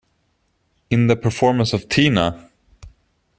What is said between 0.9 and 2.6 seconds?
the performance of Tina!